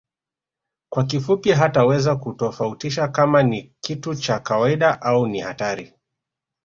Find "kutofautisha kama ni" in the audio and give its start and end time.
2.15-3.73